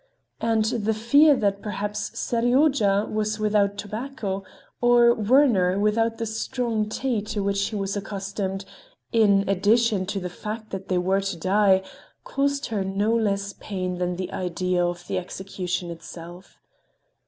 [0.39, 4.43] And the fear that perhaps Seryozha was without tobacco
[4.81, 8.65] or Werner without the strong tea to which he was accustomed,
[9.11, 11.83] in addition to the fact that they were to die,
[12.23, 16.57] caused her no less pain than the idea of the execution itself.